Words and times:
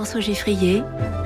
François 0.00 0.20
Geffrier 0.20 0.82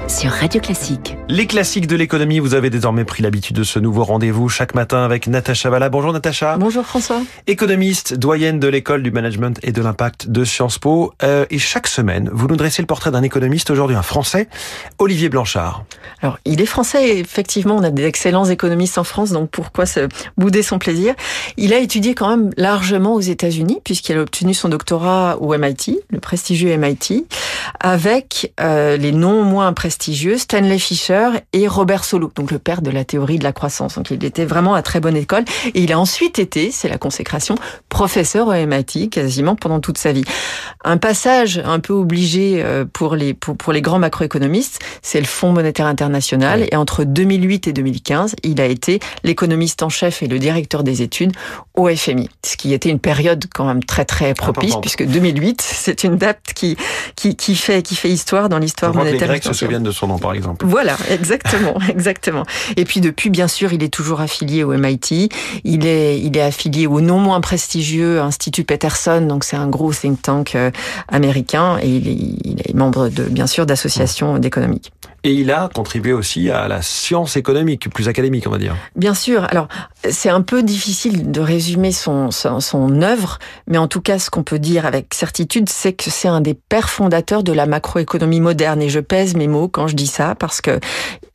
sur 0.08 0.32
Radio 0.32 0.60
Classique. 0.60 1.16
Les 1.28 1.46
classiques 1.46 1.86
de 1.86 1.94
l'économie, 1.94 2.40
vous 2.40 2.54
avez 2.54 2.70
désormais 2.70 3.04
pris 3.04 3.22
l'habitude 3.22 3.54
de 3.56 3.62
ce 3.62 3.78
nouveau 3.78 4.02
rendez-vous 4.02 4.48
chaque 4.48 4.74
matin 4.74 5.04
avec 5.04 5.28
Natacha 5.28 5.70
Valla. 5.70 5.88
Bonjour 5.88 6.12
Natacha. 6.12 6.56
Bonjour 6.58 6.84
François. 6.84 7.22
Économiste, 7.46 8.14
doyenne 8.14 8.58
de 8.58 8.66
l'école 8.66 9.04
du 9.04 9.12
management 9.12 9.60
et 9.62 9.70
de 9.70 9.80
l'impact 9.80 10.28
de 10.28 10.44
Sciences 10.44 10.78
Po. 10.78 11.12
Euh, 11.22 11.46
et 11.50 11.58
chaque 11.58 11.86
semaine, 11.86 12.28
vous 12.32 12.48
nous 12.48 12.56
dressez 12.56 12.82
le 12.82 12.86
portrait 12.86 13.12
d'un 13.12 13.22
économiste, 13.22 13.70
aujourd'hui 13.70 13.96
un 13.96 14.02
Français, 14.02 14.48
Olivier 14.98 15.28
Blanchard. 15.28 15.84
Alors, 16.20 16.38
il 16.44 16.60
est 16.60 16.66
français 16.66 17.10
et 17.10 17.18
effectivement, 17.20 17.76
on 17.76 17.82
a 17.84 17.90
des 17.90 18.04
excellents 18.04 18.46
économistes 18.46 18.98
en 18.98 19.04
France, 19.04 19.30
donc 19.30 19.50
pourquoi 19.50 19.86
se 19.86 20.08
bouder 20.36 20.62
son 20.62 20.80
plaisir? 20.80 21.14
Il 21.56 21.72
a 21.72 21.78
étudié 21.78 22.14
quand 22.14 22.28
même 22.28 22.50
largement 22.56 23.14
aux 23.14 23.20
États-Unis, 23.20 23.78
puisqu'il 23.84 24.16
a 24.16 24.22
obtenu 24.22 24.52
son 24.52 24.68
doctorat 24.68 25.38
au 25.40 25.56
MIT, 25.56 26.00
le 26.10 26.18
prestigieux 26.18 26.76
MIT, 26.76 27.26
avec 27.84 28.50
euh, 28.62 28.96
les 28.96 29.12
non 29.12 29.42
moins 29.44 29.74
prestigieux 29.74 30.38
Stanley 30.38 30.78
Fischer 30.78 31.28
et 31.52 31.68
Robert 31.68 32.04
Solow, 32.04 32.32
donc 32.34 32.50
le 32.50 32.58
père 32.58 32.80
de 32.80 32.90
la 32.90 33.04
théorie 33.04 33.38
de 33.38 33.44
la 33.44 33.52
croissance. 33.52 33.96
Donc 33.96 34.10
il 34.10 34.24
était 34.24 34.46
vraiment 34.46 34.72
à 34.72 34.80
très 34.80 35.00
bonne 35.00 35.18
école. 35.18 35.44
Et 35.74 35.82
il 35.82 35.92
a 35.92 35.98
ensuite 35.98 36.38
été, 36.38 36.70
c'est 36.70 36.88
la 36.88 36.96
consécration, 36.96 37.56
professeur 37.90 38.48
au 38.48 38.52
MIT 38.54 39.10
quasiment 39.10 39.54
pendant 39.54 39.80
toute 39.80 39.98
sa 39.98 40.12
vie. 40.12 40.24
Un 40.82 40.96
passage 40.96 41.60
un 41.62 41.78
peu 41.78 41.92
obligé 41.92 42.62
euh, 42.64 42.86
pour 42.90 43.16
les 43.16 43.34
pour, 43.34 43.54
pour 43.54 43.74
les 43.74 43.82
grands 43.82 43.98
macroéconomistes, 43.98 44.80
c'est 45.02 45.20
le 45.20 45.26
Fonds 45.26 45.52
monétaire 45.52 45.86
international. 45.86 46.66
Et 46.72 46.76
entre 46.76 47.04
2008 47.04 47.68
et 47.68 47.74
2015, 47.74 48.36
il 48.44 48.62
a 48.62 48.66
été 48.66 48.98
l'économiste 49.24 49.82
en 49.82 49.90
chef 49.90 50.22
et 50.22 50.26
le 50.26 50.38
directeur 50.38 50.84
des 50.84 51.02
études 51.02 51.32
au 51.74 51.94
FMI, 51.94 52.30
ce 52.46 52.56
qui 52.56 52.72
était 52.72 52.88
une 52.88 52.98
période 52.98 53.44
quand 53.54 53.66
même 53.66 53.84
très 53.84 54.06
très 54.06 54.32
propice 54.32 54.76
puisque 54.80 55.04
2008, 55.04 55.60
c'est 55.60 56.04
une 56.04 56.16
date 56.16 56.40
qui 56.54 56.78
qui 57.14 57.36
qui 57.36 57.54
fait 57.54 57.73
qui 57.82 57.94
fait 57.94 58.10
histoire 58.10 58.48
dans 58.48 58.58
l'histoire 58.58 58.94
monétaire. 58.94 59.22
Les 59.22 59.26
Grecs 59.26 59.44
se 59.44 59.52
souviennent 59.52 59.82
de 59.82 59.90
son 59.90 60.06
nom, 60.06 60.18
par 60.18 60.34
exemple. 60.34 60.66
Voilà, 60.66 60.96
exactement, 61.10 61.78
exactement. 61.88 62.44
Et 62.76 62.84
puis 62.84 63.00
depuis, 63.00 63.30
bien 63.30 63.48
sûr, 63.48 63.72
il 63.72 63.82
est 63.82 63.92
toujours 63.92 64.20
affilié 64.20 64.64
au 64.64 64.72
MIT. 64.72 65.28
Il 65.64 65.86
est, 65.86 66.20
il 66.20 66.36
est 66.36 66.42
affilié 66.42 66.86
au 66.86 67.00
non 67.00 67.18
moins 67.18 67.40
prestigieux 67.40 68.20
Institut 68.20 68.64
Peterson, 68.64 69.22
donc 69.22 69.44
c'est 69.44 69.56
un 69.56 69.68
gros 69.68 69.92
think 69.92 70.22
tank 70.22 70.54
euh, 70.54 70.70
américain, 71.08 71.78
et 71.82 71.88
il 71.88 72.08
est, 72.08 72.18
il 72.44 72.62
est 72.64 72.74
membre 72.74 73.08
de, 73.08 73.24
bien 73.24 73.46
sûr, 73.46 73.66
d'associations 73.66 74.38
d'économiques. 74.38 74.92
Et 75.24 75.32
il 75.32 75.50
a 75.50 75.70
contribué 75.74 76.12
aussi 76.12 76.50
à 76.50 76.68
la 76.68 76.82
science 76.82 77.38
économique, 77.38 77.88
plus 77.88 78.08
académique, 78.08 78.46
on 78.46 78.50
va 78.50 78.58
dire. 78.58 78.76
Bien 78.94 79.14
sûr. 79.14 79.46
Alors, 79.50 79.68
c'est 80.10 80.28
un 80.28 80.42
peu 80.42 80.62
difficile 80.62 81.30
de 81.30 81.40
résumer 81.40 81.92
son, 81.92 82.30
son, 82.30 82.60
son 82.60 83.00
œuvre, 83.00 83.38
mais 83.66 83.78
en 83.78 83.88
tout 83.88 84.02
cas, 84.02 84.18
ce 84.18 84.28
qu'on 84.28 84.42
peut 84.42 84.58
dire 84.58 84.84
avec 84.84 85.14
certitude, 85.14 85.70
c'est 85.70 85.94
que 85.94 86.10
c'est 86.10 86.28
un 86.28 86.42
des 86.42 86.52
pères 86.52 86.90
fondateurs 86.90 87.42
de 87.42 87.52
la 87.52 87.64
macroéconomie 87.64 88.40
moderne. 88.40 88.82
Et 88.82 88.90
je 88.90 89.00
pèse 89.00 89.34
mes 89.34 89.48
mots 89.48 89.68
quand 89.68 89.86
je 89.86 89.96
dis 89.96 90.06
ça, 90.06 90.34
parce 90.34 90.60
que 90.60 90.78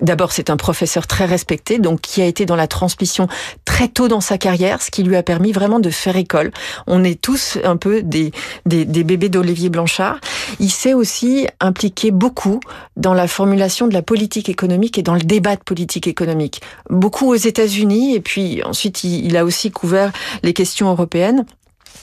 d'abord, 0.01 0.31
c'est 0.31 0.49
un 0.49 0.57
professeur 0.57 1.07
très 1.07 1.25
respecté, 1.25 1.79
donc 1.79 2.01
qui 2.01 2.21
a 2.21 2.25
été 2.25 2.45
dans 2.45 2.55
la 2.55 2.67
transmission 2.67 3.27
très 3.65 3.87
tôt 3.87 4.07
dans 4.07 4.21
sa 4.21 4.37
carrière, 4.37 4.81
ce 4.81 4.91
qui 4.91 5.03
lui 5.03 5.15
a 5.15 5.23
permis 5.23 5.51
vraiment 5.51 5.79
de 5.79 5.89
faire 5.89 6.15
école. 6.15 6.51
On 6.87 7.03
est 7.03 7.19
tous 7.19 7.57
un 7.63 7.77
peu 7.77 8.01
des, 8.01 8.31
des, 8.65 8.85
des 8.85 9.03
bébés 9.03 9.29
d'Olivier 9.29 9.69
Blanchard. 9.69 10.19
Il 10.59 10.71
s'est 10.71 10.93
aussi 10.93 11.47
impliqué 11.59 12.11
beaucoup 12.11 12.59
dans 12.97 13.13
la 13.13 13.27
formulation 13.27 13.87
de 13.87 13.93
la 13.93 14.01
politique 14.01 14.49
économique 14.49 14.97
et 14.97 15.03
dans 15.03 15.13
le 15.15 15.21
débat 15.21 15.55
de 15.55 15.63
politique 15.63 16.07
économique. 16.07 16.61
Beaucoup 16.89 17.27
aux 17.27 17.35
États-Unis 17.35 18.15
et 18.15 18.19
puis 18.19 18.63
ensuite 18.63 19.03
il 19.03 19.35
a 19.37 19.45
aussi 19.45 19.71
couvert 19.71 20.11
les 20.43 20.53
questions 20.53 20.89
européennes. 20.89 21.45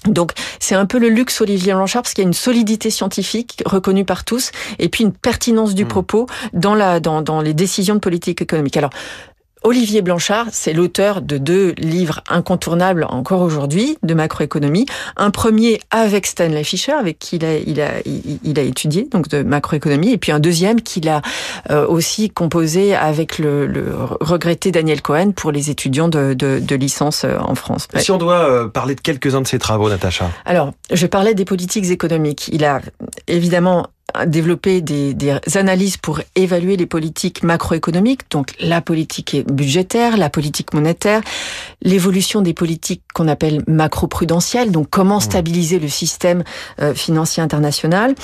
Donc 0.07 0.33
c'est 0.61 0.75
un 0.75 0.87
peu 0.87 0.99
le 0.99 1.09
luxe 1.09 1.41
Olivier 1.41 1.75
Blanchard 1.75 2.03
parce 2.03 2.15
qu'il 2.15 2.23
y 2.23 2.27
a 2.27 2.29
une 2.29 2.35
solidité 2.35 2.91
scientifique 2.91 3.63
reconnue 3.67 4.05
par 4.05 4.25
tous 4.25 4.51
et 4.79 4.89
puis 4.89 5.05
une 5.05 5.13
pertinence 5.13 5.75
du 5.75 5.87
propos 5.87 6.27
dans 6.53 6.75
la 6.75 7.01
dans, 7.01 7.23
dans 7.23 7.41
les 7.41 7.55
décisions 7.55 7.95
de 7.95 8.01
politique 8.01 8.43
économique. 8.43 8.77
Alors 8.77 8.91
Olivier 9.67 10.01
Blanchard, 10.01 10.47
c'est 10.53 10.73
l'auteur 10.73 11.23
de 11.23 11.39
deux 11.39 11.75
livres 11.77 12.23
incontournables 12.29 13.05
encore 13.11 13.43
aujourd'hui 13.43 13.99
de 14.05 14.15
macroéconomie. 14.15 14.87
Un 15.17 15.33
premier 15.33 15.81
avec 15.91 16.29
Stanley 16.29 16.63
Fischer, 16.63 16.93
avec 16.93 17.19
qui 17.19 17.35
il 17.35 17.45
a, 17.45 17.57
il 17.59 17.81
a, 17.81 17.91
il 18.45 18.61
a 18.61 18.63
étudié, 18.63 19.09
donc 19.11 19.27
de 19.27 19.43
macroéconomie, 19.43 20.13
et 20.13 20.19
puis 20.19 20.31
un 20.31 20.39
deuxième 20.39 20.81
qu'il 20.83 21.09
a 21.09 21.21
euh, 21.71 21.85
aussi 21.85 22.31
composé 22.31 22.95
avec 22.95 23.41
le, 23.41 23.67
le, 23.67 23.93
regretté 24.21 24.71
Daniel 24.71 25.03
Cohen 25.03 25.33
pour 25.33 25.51
les 25.51 25.69
étudiants 25.69 26.07
de, 26.07 26.33
de, 26.33 26.61
de 26.61 26.77
licence 26.77 27.25
euh, 27.25 27.37
en 27.41 27.57
France. 27.57 27.89
Si 27.97 28.13
on 28.13 28.19
doit 28.19 28.49
euh, 28.49 28.69
parler 28.69 28.95
de 28.95 29.01
quelques-uns 29.01 29.41
de 29.41 29.49
ses 29.49 29.59
travaux, 29.59 29.89
Natacha. 29.89 30.31
Alors, 30.45 30.75
je 30.93 31.09
parlais 31.09 31.35
des 31.35 31.45
politiques 31.45 31.91
économiques. 31.91 32.49
Il 32.53 32.65
a 32.65 32.83
évidemment 33.27 33.89
développer 34.25 34.81
des, 34.81 35.15
des, 35.15 35.37
analyses 35.55 35.97
pour 35.97 36.21
évaluer 36.35 36.77
les 36.77 36.87
politiques 36.87 37.43
macroéconomiques, 37.43 38.23
donc 38.31 38.55
la 38.61 38.81
politique 38.81 39.37
budgétaire, 39.51 40.17
la 40.17 40.31
politique 40.31 40.73
monétaire, 40.73 41.21
l'évolution 41.83 42.41
des 42.41 42.55
politiques 42.55 43.03
qu'on 43.15 43.29
appelle 43.29 43.63
macro-prudentielles, 43.67 44.71
donc 44.71 44.89
comment 44.91 45.19
mmh. 45.19 45.23
stabiliser 45.23 45.79
le 45.79 45.89
système 45.89 46.45
euh, 46.81 46.95
financier 46.95 47.43
international. 47.43 48.15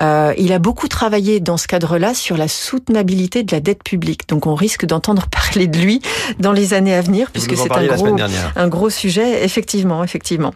Euh, 0.00 0.32
il 0.38 0.52
a 0.52 0.58
beaucoup 0.58 0.88
travaillé 0.88 1.40
dans 1.40 1.56
ce 1.56 1.66
cadre-là 1.66 2.14
sur 2.14 2.36
la 2.36 2.48
soutenabilité 2.48 3.42
de 3.42 3.52
la 3.52 3.60
dette 3.60 3.82
publique, 3.82 4.28
donc 4.28 4.46
on 4.46 4.54
risque 4.54 4.86
d'entendre 4.86 5.26
parler 5.30 5.66
de 5.66 5.78
lui 5.78 6.00
dans 6.38 6.52
les 6.52 6.74
années 6.74 6.94
à 6.94 7.00
venir, 7.00 7.30
puisque 7.30 7.56
c'est 7.56 7.72
un 7.72 7.86
gros, 7.86 8.16
un 8.56 8.68
gros 8.68 8.90
sujet, 8.90 9.44
effectivement, 9.44 10.02
effectivement. 10.04 10.52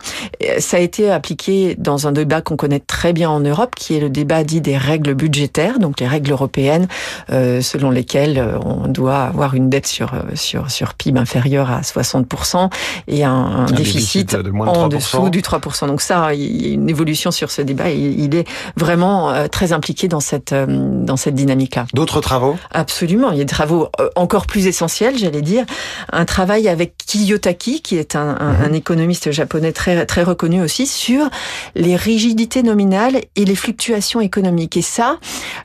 Ça 0.59 0.76
a 0.76 0.81
été 0.81 1.10
appliqué 1.10 1.75
dans 1.78 2.06
un 2.06 2.12
débat 2.12 2.41
qu'on 2.41 2.56
connaît 2.56 2.81
très 2.81 3.12
bien 3.12 3.31
en 3.31 3.41
Europe, 3.41 3.75
qui 3.75 3.97
est 3.97 4.00
le 4.00 4.10
débat 4.10 4.44
dit 4.44 4.60
des 4.60 4.78
règles 4.78 5.15
budgétaires, 5.15 5.78
donc 5.78 6.00
les 6.00 6.06
règles 6.06 6.31
européennes, 6.33 6.89
euh, 7.31 7.61
selon 7.61 7.91
lesquelles 7.91 8.39
euh, 8.39 8.59
on 8.65 8.89
doit 8.89 9.22
avoir 9.22 9.55
une 9.55 9.69
dette 9.69 9.87
sur 9.87 10.15
euh, 10.15 10.21
sur 10.34 10.71
sur 10.71 10.94
PIB 10.94 11.19
inférieure 11.19 11.71
à 11.71 11.81
60% 11.81 12.71
et 13.09 13.25
un, 13.25 13.31
un, 13.31 13.67
un 13.67 13.72
déficit, 13.72 14.34
de 14.34 14.50
en 14.50 14.88
dessous 14.88 15.31
du 15.31 15.41
3%. 15.41 15.87
Donc 15.87 16.00
ça, 16.00 16.34
il 16.34 16.67
y 16.67 16.71
a 16.71 16.75
une 16.75 16.88
évolution 16.88 17.31
sur 17.31 17.50
ce 17.50 17.62
débat. 17.62 17.91
Et 17.91 17.97
il 17.97 18.34
est 18.34 18.49
vraiment 18.77 19.31
euh, 19.31 19.49
très 19.49 19.72
impliqué 19.72 20.09
dans 20.09 20.21
cette 20.21 20.55
dans 20.55 21.17
cette 21.17 21.34
dynamique-là. 21.34 21.87
D'autres 21.94 22.21
travaux? 22.21 22.56
Absolument. 22.72 23.31
Il 23.33 23.38
y 23.38 23.41
a 23.41 23.44
des 23.44 23.50
travaux 23.50 23.88
encore 24.17 24.47
plus 24.47 24.67
essentiels, 24.67 25.19
j'allais 25.19 25.43
dire. 25.43 25.65
Un 26.12 26.25
travail 26.25 26.69
avec 26.69 26.97
Kiyotaki, 26.97 27.83
qui 27.83 27.97
est 27.97 28.17
un, 28.17 28.37
un, 28.41 28.65
un 28.65 28.72
économiste 28.72 29.31
japonais 29.31 29.72
très 29.72 30.06
très 30.06 30.22
reconnu 30.22 30.62
aussi, 30.62 30.87
sur 30.87 31.28
les 31.75 31.97
rigidités 31.97 32.62
nominales 32.62 33.21
et 33.37 33.44
les 33.44 33.55
fluctuations 33.55 34.21
économiques. 34.21 34.68
Et 34.77 34.83
ça, 34.83 35.19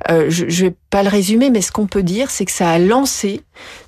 euh, 0.09 0.25
je, 0.29 0.49
je 0.49 0.65
vais 0.65 0.75
pas 0.89 1.03
le 1.03 1.09
résumer, 1.09 1.49
mais 1.49 1.61
ce 1.61 1.71
qu'on 1.71 1.87
peut 1.87 2.03
dire, 2.03 2.29
c'est 2.29 2.45
que 2.45 2.51
ça 2.51 2.69
a 2.69 2.79
lancé 2.79 3.41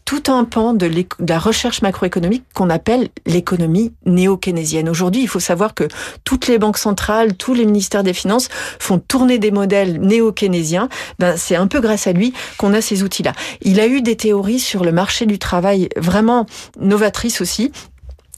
tout 0.06 0.24
un 0.28 0.44
pan 0.44 0.74
de, 0.74 0.88
de 0.88 1.06
la 1.28 1.40
recherche 1.40 1.82
macroéconomique 1.82 2.44
qu'on 2.54 2.70
appelle 2.70 3.10
l'économie 3.26 3.94
néo-keynésienne. 4.06 4.88
Aujourd'hui, 4.88 5.22
il 5.22 5.28
faut 5.28 5.40
savoir 5.40 5.74
que 5.74 5.88
toutes 6.24 6.48
les 6.48 6.60
banques 6.60 6.78
centrales, 6.78 7.36
tous 7.36 7.54
les 7.54 7.66
ministères 7.66 8.04
des 8.04 8.14
Finances 8.14 8.50
font 8.80 9.00
tourner 9.00 9.40
des 9.40 9.52
modèles 9.52 10.00
néo-keynésiens. 10.00 10.90
Ben, 11.20 11.36
c'est 11.38 11.56
un 11.56 11.68
peu 11.68 11.80
grâce 11.80 12.08
à 12.08 12.14
lui 12.14 12.34
qu'on 12.58 12.74
a 12.74 12.82
ces 12.82 13.04
outils-là. 13.04 13.34
Il 13.62 13.80
a 13.80 13.88
eu 13.88 14.02
des 14.02 14.16
théories 14.16 14.60
sur 14.60 14.84
le 14.84 14.92
marché 14.92 15.26
du 15.26 15.40
travail 15.40 15.90
vraiment 15.96 16.46
novatrices 16.80 17.42
aussi. 17.42 17.72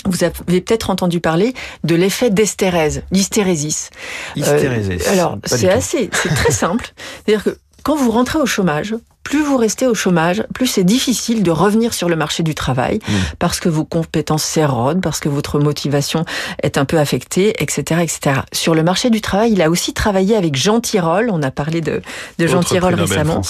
Vous 0.07 0.23
avez 0.23 0.62
peut-être 0.62 0.90
entendu 0.90 1.19
parler 1.19 1.53
de 1.84 1.95
l'effet 1.95 2.29
d'estérèse, 2.29 3.03
l'hystérésis. 3.12 3.90
Hystérésis. 4.35 5.07
Euh, 5.07 5.12
alors, 5.12 5.38
c'est 5.45 5.69
assez, 5.69 6.09
c'est 6.13 6.29
très 6.29 6.51
simple. 6.51 6.94
C'est-à-dire 7.25 7.44
que 7.44 7.57
quand 7.84 7.95
vous 7.95 8.12
rentrez 8.12 8.40
au 8.40 8.45
chômage, 8.45 8.95
plus 9.27 9.43
vous 9.43 9.57
restez 9.57 9.88
au 9.88 9.93
chômage, 9.93 10.41
plus 10.53 10.67
c'est 10.67 10.85
difficile 10.85 11.43
de 11.43 11.51
revenir 11.51 11.93
sur 11.93 12.07
le 12.07 12.15
marché 12.15 12.43
du 12.43 12.55
travail 12.55 12.99
mmh. 13.05 13.13
parce 13.39 13.59
que 13.59 13.67
vos 13.67 13.83
compétences 13.83 14.45
s'érodent, 14.45 15.01
parce 15.01 15.19
que 15.19 15.27
votre 15.27 15.59
motivation 15.59 16.23
est 16.63 16.77
un 16.77 16.85
peu 16.85 16.97
affectée, 16.97 17.61
etc., 17.61 18.03
etc. 18.03 18.39
Sur 18.53 18.73
le 18.73 18.83
marché 18.83 19.09
du 19.09 19.19
travail, 19.19 19.51
il 19.51 19.61
a 19.61 19.69
aussi 19.69 19.93
travaillé 19.93 20.38
avec 20.38 20.55
Jean 20.55 20.79
Tirole. 20.79 21.29
On 21.29 21.43
a 21.43 21.51
parlé 21.51 21.81
de, 21.81 22.01
de 22.39 22.47
Jean 22.47 22.61
Tirole 22.61 22.93
récemment 22.93 23.41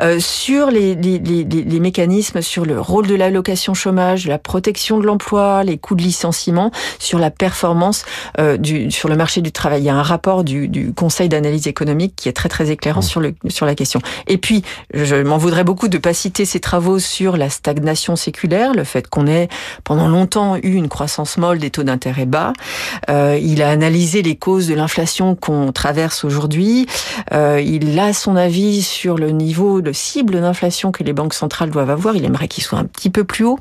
euh, 0.00 0.18
sur 0.18 0.70
les, 0.70 0.94
les, 0.94 1.18
les, 1.18 1.44
les, 1.44 1.80
mécanismes, 1.80 2.40
sur 2.40 2.64
le 2.64 2.80
rôle 2.80 3.06
de 3.06 3.14
l'allocation 3.14 3.74
chômage, 3.74 4.26
la 4.26 4.38
protection 4.38 4.96
de 4.96 5.04
l'emploi, 5.04 5.62
les 5.62 5.76
coûts 5.76 5.94
de 5.94 6.02
licenciement, 6.02 6.70
sur 6.98 7.18
la 7.18 7.30
performance 7.30 8.06
euh, 8.38 8.56
du, 8.56 8.90
sur 8.90 9.10
le 9.10 9.16
marché 9.16 9.42
du 9.42 9.52
travail. 9.52 9.82
Il 9.82 9.84
y 9.84 9.90
a 9.90 9.94
un 9.94 10.02
rapport 10.02 10.42
du, 10.42 10.68
du 10.68 10.94
Conseil 10.94 11.28
d'analyse 11.28 11.66
économique 11.66 12.14
qui 12.16 12.30
est 12.30 12.32
très 12.32 12.48
très 12.48 12.70
éclairant 12.70 13.00
mmh. 13.00 13.02
sur 13.02 13.20
le 13.20 13.34
sur 13.48 13.66
la 13.66 13.74
question. 13.74 14.00
Et 14.26 14.38
puis 14.38 14.62
je 14.94 15.17
je 15.24 15.28
m'en 15.28 15.38
voudrais 15.38 15.64
beaucoup 15.64 15.88
de 15.88 15.98
pas 15.98 16.12
citer 16.12 16.44
ses 16.44 16.60
travaux 16.60 16.98
sur 16.98 17.36
la 17.36 17.50
stagnation 17.50 18.16
séculaire, 18.16 18.74
le 18.74 18.84
fait 18.84 19.08
qu'on 19.08 19.26
ait 19.26 19.48
pendant 19.84 20.08
longtemps 20.08 20.56
eu 20.56 20.74
une 20.74 20.88
croissance 20.88 21.38
molle 21.38 21.58
des 21.58 21.70
taux 21.70 21.82
d'intérêt 21.82 22.26
bas. 22.26 22.52
Euh, 23.10 23.38
il 23.40 23.62
a 23.62 23.70
analysé 23.70 24.22
les 24.22 24.36
causes 24.36 24.68
de 24.68 24.74
l'inflation 24.74 25.34
qu'on 25.34 25.72
traverse 25.72 26.24
aujourd'hui. 26.24 26.86
Euh, 27.32 27.60
il 27.60 27.98
a 27.98 28.12
son 28.12 28.36
avis 28.36 28.82
sur 28.82 29.16
le 29.16 29.30
niveau 29.30 29.80
de 29.80 29.92
cible 29.92 30.40
d'inflation 30.40 30.92
que 30.92 31.02
les 31.02 31.12
banques 31.12 31.34
centrales 31.34 31.70
doivent 31.70 31.90
avoir. 31.90 32.16
Il 32.16 32.24
aimerait 32.24 32.48
qu'il 32.48 32.64
soit 32.64 32.78
un 32.78 32.84
petit 32.84 33.10
peu 33.10 33.24
plus 33.24 33.44
haut. 33.44 33.58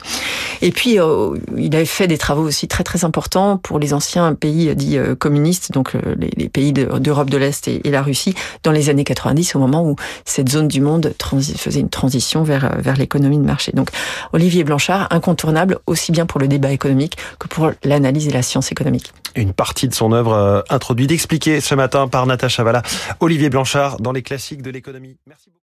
Et 0.61 0.71
puis, 0.71 0.99
euh, 0.99 1.37
il 1.57 1.75
avait 1.75 1.85
fait 1.85 2.07
des 2.07 2.17
travaux 2.17 2.43
aussi 2.43 2.67
très 2.67 2.83
très 2.83 3.05
importants 3.05 3.57
pour 3.57 3.79
les 3.79 3.93
anciens 3.93 4.33
pays 4.33 4.75
dits 4.75 4.97
euh, 4.97 5.15
communistes, 5.15 5.71
donc 5.71 5.95
euh, 5.95 6.15
les, 6.17 6.49
pays 6.49 6.73
d'Europe 6.73 7.29
de 7.29 7.37
l'Est 7.37 7.67
et, 7.67 7.81
la 7.85 8.01
Russie, 8.01 8.33
dans 8.63 8.71
les 8.71 8.89
années 8.89 9.03
90, 9.03 9.55
au 9.55 9.59
moment 9.59 9.87
où 9.87 9.95
cette 10.25 10.49
zone 10.49 10.67
du 10.67 10.81
monde 10.81 11.13
faisait 11.55 11.79
une 11.79 11.89
transition 11.89 12.43
vers, 12.43 12.79
vers 12.79 12.95
l'économie 12.95 13.37
de 13.37 13.45
marché. 13.45 13.71
Donc, 13.73 13.89
Olivier 14.33 14.63
Blanchard, 14.63 15.07
incontournable 15.11 15.79
aussi 15.87 16.11
bien 16.11 16.25
pour 16.25 16.39
le 16.39 16.47
débat 16.47 16.71
économique 16.71 17.17
que 17.39 17.47
pour 17.47 17.71
l'analyse 17.83 18.27
et 18.27 18.31
la 18.31 18.41
science 18.41 18.71
économique. 18.71 19.13
Une 19.35 19.53
partie 19.53 19.87
de 19.87 19.93
son 19.93 20.11
œuvre 20.11 20.65
introduite, 20.69 21.11
expliquée 21.11 21.61
ce 21.61 21.75
matin 21.75 22.07
par 22.07 22.25
Natacha 22.25 22.63
Valla, 22.63 22.81
Olivier 23.19 23.49
Blanchard 23.49 23.99
dans 23.99 24.11
les 24.11 24.23
classiques 24.23 24.61
de 24.61 24.71
l'économie. 24.71 25.17
Merci 25.27 25.45
beaucoup. 25.47 25.55